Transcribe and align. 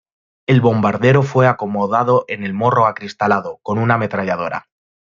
El 0.47 0.61
bombardero 0.61 1.21
fue 1.21 1.45
acomodado 1.47 2.25
en 2.27 2.43
el 2.43 2.55
morro 2.55 2.87
acristalado, 2.87 3.59
con 3.61 3.77
una 3.77 3.93
ametralladora. 3.93 4.65